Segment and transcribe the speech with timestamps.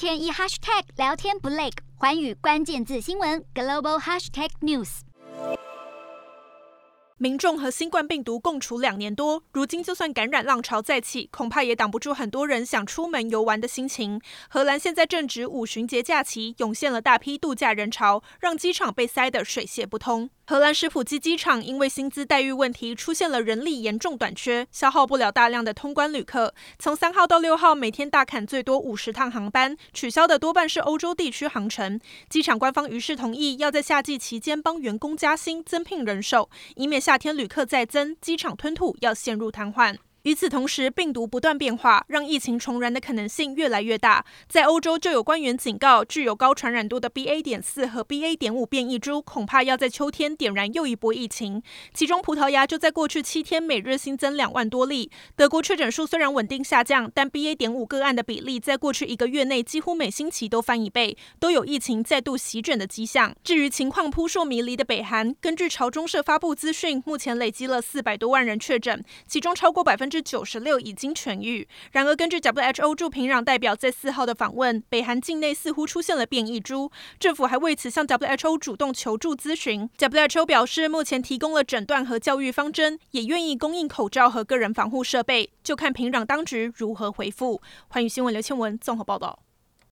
[0.00, 5.00] 天一 hashtag 聊天不累，环宇关键字新闻 global hashtag news。
[7.18, 14.18] 民众和新冠病毒共处两年多，如今就算感染浪潮再起，恐怕也挡不住很多人想出门游玩的心情。
[14.48, 20.30] 荷兰现在正值五旬节假期，涌现了大批度假人潮，让机场被塞得水泄不通。
[20.50, 26.52] 荷兰史普基机场因为薪资待遇问题，出现了人力严重短缺，消耗不了大量的通关旅客。
[26.76, 32.00] 从三号到六号，每天大砍最多五十趟航班，取消的多半是欧洲地区航程。
[32.28, 39.98] 机场官方于是同意要在夏季期间帮员工加薪、增聘人手，以免夏天旅客再增，机场吞吐要陷入瘫痪。
[40.22, 44.24] 与此同时，病毒不断变化，让疫情重燃的可能性越来越大。
[44.48, 47.42] 在欧洲，就有官员警告，具有高传染度的 BA.
[47.42, 48.36] 点四和 BA.
[48.36, 51.62] 点五变异株，恐怕要在秋天点燃又一波疫情。
[51.94, 55.10] 其中，葡萄牙就在过去七天每日新增两万多例。
[55.36, 57.54] 德国确诊数虽然稳定下降，但 BA.
[57.54, 63.34] 点五个案的比例在过去一个月内几乎每星期都翻一倍，都有疫情再度席卷的迹象。
[63.42, 71.66] 至于情况扑朔迷离的北韩，根据朝中社发布资讯，目前累积了四百多万人确诊，其中超过百分之九十六已经痊愈。
[71.92, 79.88] 然而，根据 WHO 驻平壤代表在四号的访问，北韩境内似乎出现了变异株，政府还为此向 WHO 主动求助咨询。
[79.96, 87.62] WHO 表示，目前提供了诊断和教育方针，也愿意供应口罩和个人防护设备，就看平壤当局如何回复。
[87.88, 89.38] 欢迎新闻刘倩文综合报道。